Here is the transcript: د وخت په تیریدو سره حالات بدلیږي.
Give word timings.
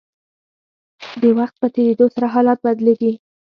د 1.21 1.23
وخت 1.37 1.55
په 1.61 1.67
تیریدو 1.75 2.05
سره 2.15 2.27
حالات 2.33 2.59
بدلیږي. 2.65 3.13